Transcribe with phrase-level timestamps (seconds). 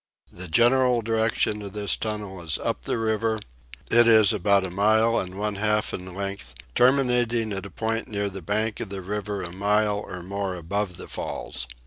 [0.31, 3.39] The general direction of this tunnel is up the river;
[3.91, 8.27] it is about a mile and one half in length, terminating at a point near
[8.27, 11.67] the bank of the river a mile or more above the falls.